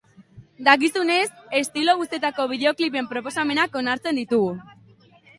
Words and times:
Dakizunez, 0.67 1.25
estilo 1.63 1.93
guztietako 1.99 2.45
bideoklipen 2.53 3.09
proposamenak 3.11 3.77
onartzen 3.83 4.19
ditugu. 4.21 4.49